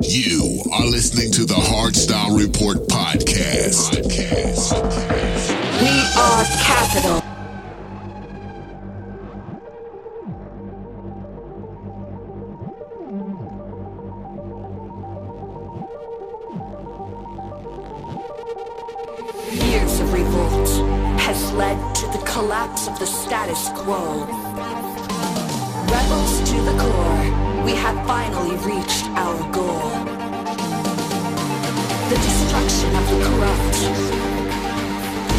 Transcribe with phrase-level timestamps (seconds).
[0.00, 3.90] You are listening to the Hardstyle Report podcast.
[3.92, 4.72] podcast.
[5.80, 7.22] We are capital.
[19.52, 20.68] Years of revolt
[21.20, 24.24] has led to the collapse of the status quo.
[25.86, 27.01] Rebels to the core
[27.64, 29.90] we have finally reached our goal.
[32.10, 33.78] The destruction of the corrupt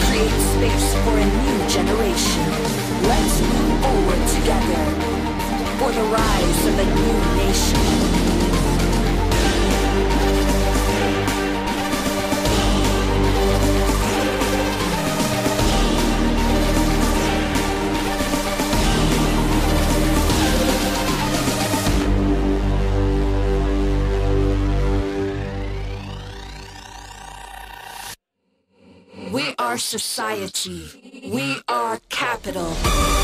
[0.06, 2.48] create space for a new generation.
[3.12, 4.84] Let's move forward together
[5.80, 8.43] for the rise of a new nation.
[29.74, 31.32] our society.
[31.34, 33.23] We are capital.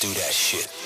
[0.00, 0.79] Do that shit.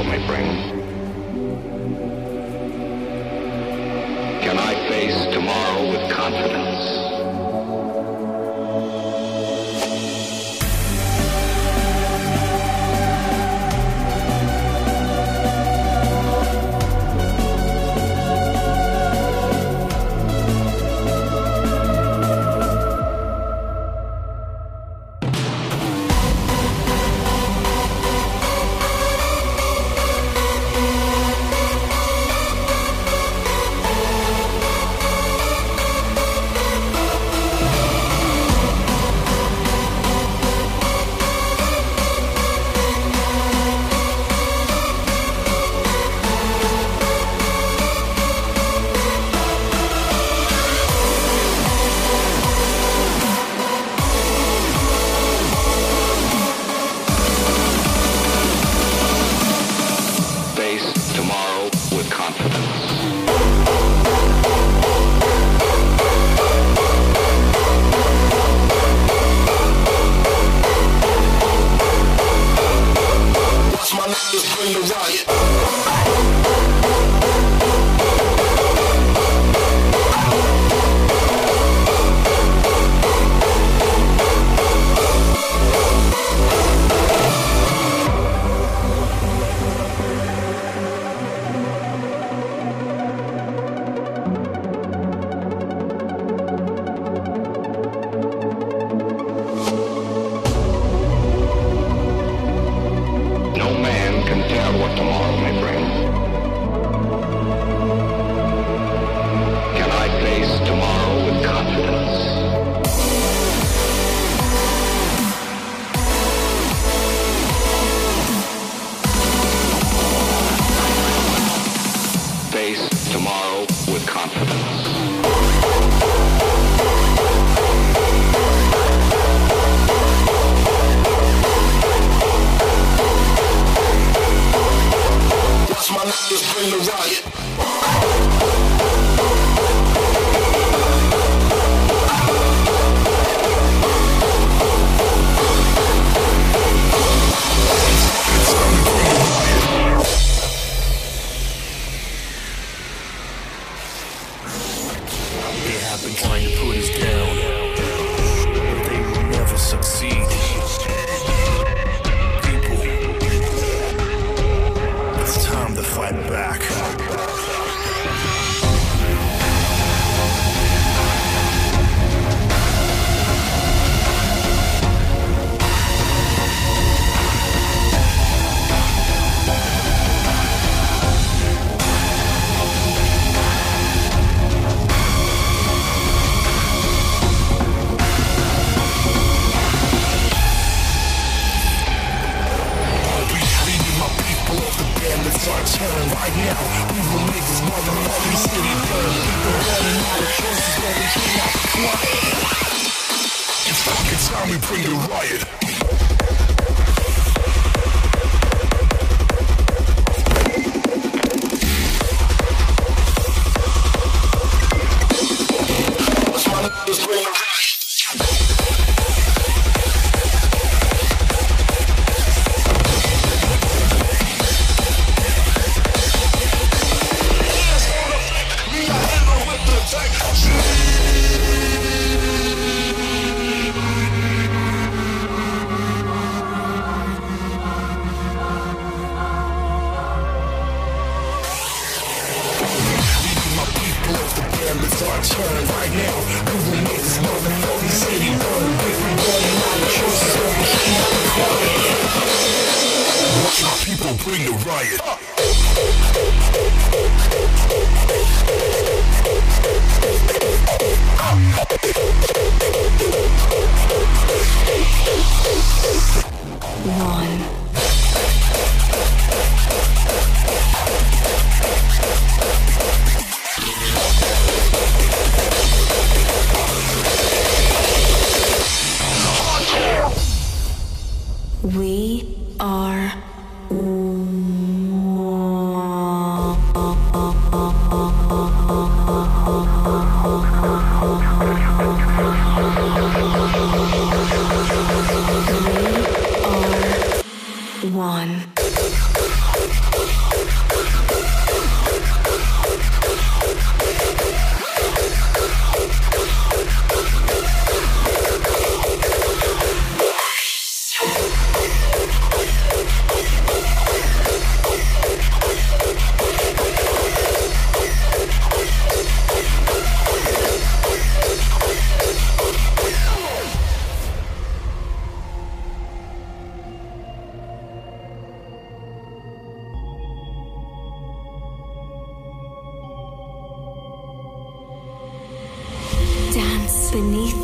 [0.00, 0.79] tomorrow may bring.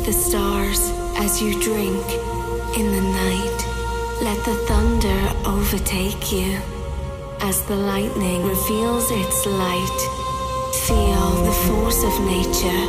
[0.07, 0.79] The stars
[1.17, 2.05] as you drink
[2.79, 3.59] in the night.
[4.21, 6.61] Let the thunder overtake you
[7.41, 9.99] as the lightning reveals its light.
[10.87, 12.83] Feel the force of nature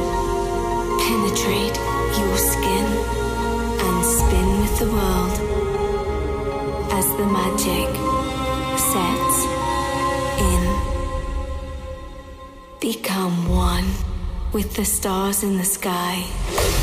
[1.02, 1.76] penetrate
[2.20, 2.87] your skin
[3.85, 5.35] and spin with the world
[6.92, 7.88] as the magic
[8.92, 9.38] sets
[10.50, 10.62] in.
[12.78, 13.88] Become one
[14.52, 16.78] with the stars in the sky.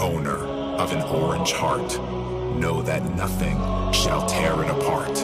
[0.00, 0.38] Owner
[0.80, 1.98] of an orange heart,
[2.58, 3.56] know that nothing
[3.92, 5.18] shall tear it apart.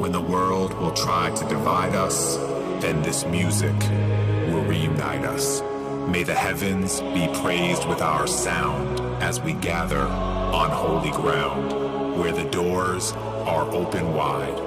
[0.00, 2.36] When the world will try to divide us,
[2.82, 3.78] then this music
[4.48, 5.62] will reunite us.
[6.08, 12.32] May the heavens be praised with our sound as we gather on holy ground, where
[12.32, 14.58] the doors are open wide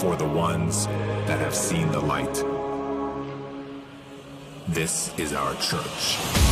[0.00, 0.86] for the ones
[1.26, 2.44] that have seen the light.
[4.68, 6.49] This is our church.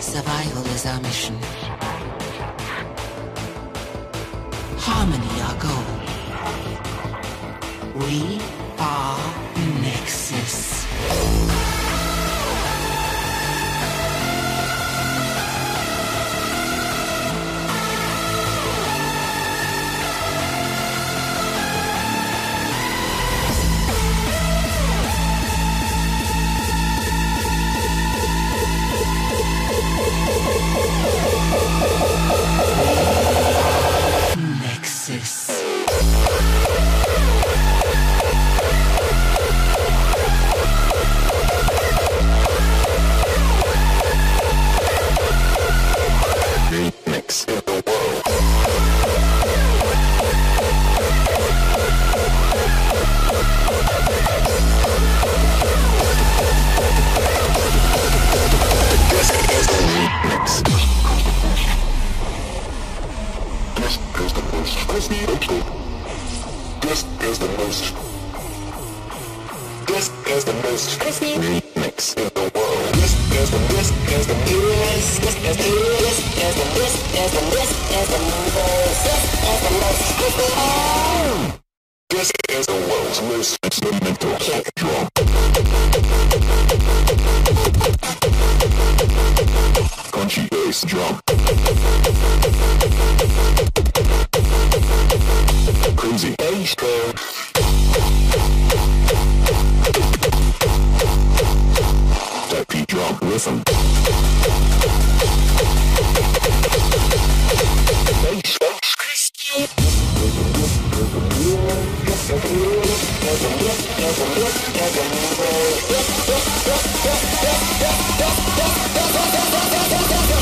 [0.00, 1.36] Survival is our mission.
[4.78, 5.84] Harmony our goal.
[8.00, 8.40] We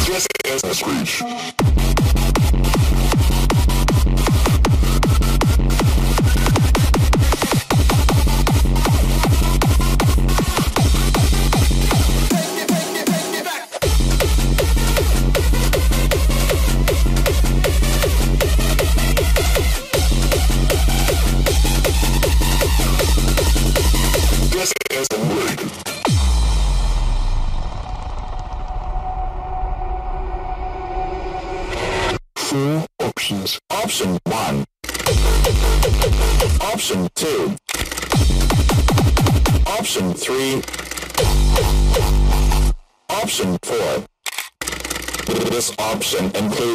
[0.05, 1.68] Just as I screech.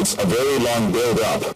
[0.04, 1.53] it's a very long build-up.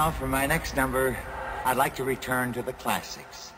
[0.00, 1.14] now, for my next number,
[1.66, 3.52] I'd like to return to the classics.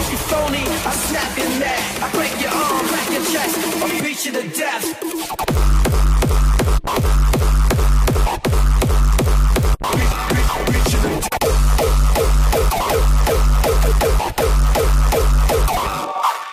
[0.00, 1.80] If you phony, I snap your neck.
[2.00, 3.58] I break your arm, crack your chest.
[3.82, 4.84] I beat you to death.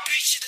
[0.07, 0.43] Reaching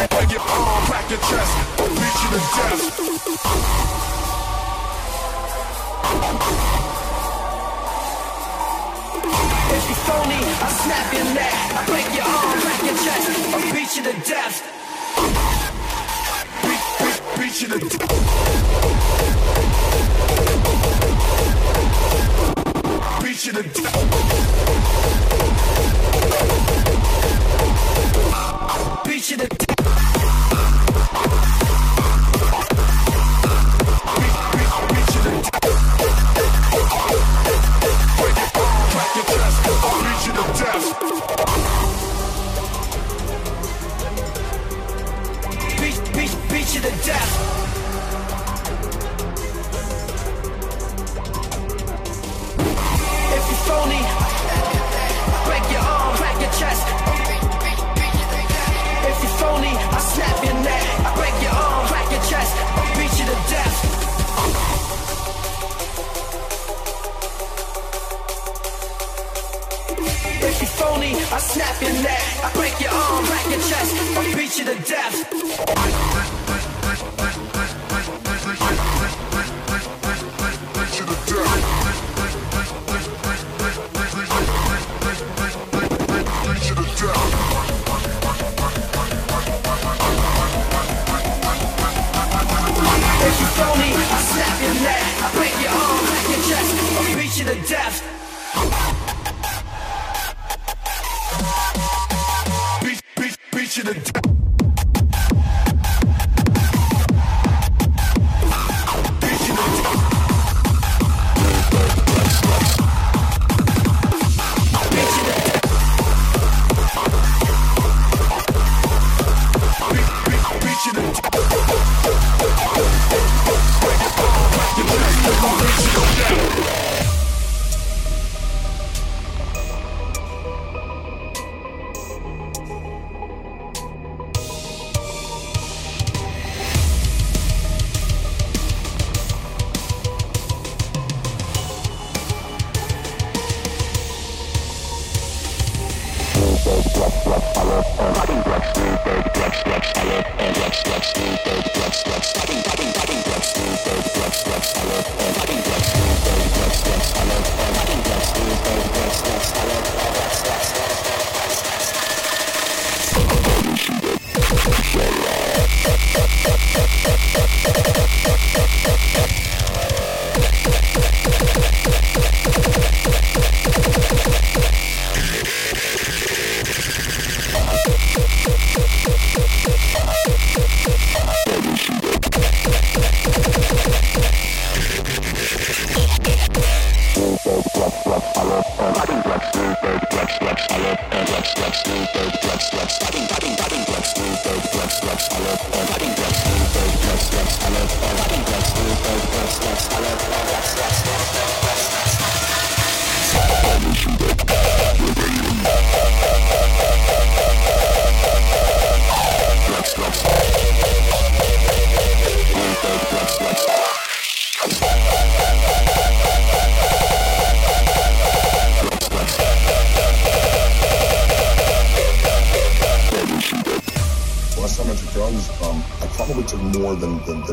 [0.00, 0.11] it.
[11.86, 13.60] Break your arm, crack your chest, I'll
[14.04, 14.56] to death.
[16.62, 18.10] Beat, beat, beat you to death.
[23.22, 24.11] Beat you to death.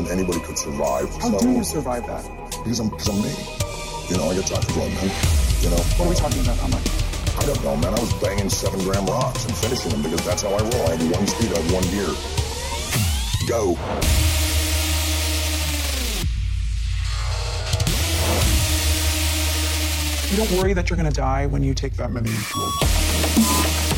[0.02, 1.08] Than, anybody could survive.
[1.16, 2.24] How so, do you survive that?
[2.50, 3.32] Because I'm, because I'm me.
[4.08, 5.10] You know, I get talked to drug, man.
[5.60, 5.76] You know?
[5.96, 6.56] What are we talking about?
[6.58, 6.86] How much?
[7.38, 7.94] I don't know, man.
[7.94, 10.86] I was banging seven gram rocks and finishing them because that's how I roll.
[10.88, 12.10] I have one speed, I have one gear.
[13.48, 13.76] Go.
[20.30, 23.89] You don't worry that you're going to die when you take that many drugs.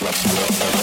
[0.00, 0.77] Let's go.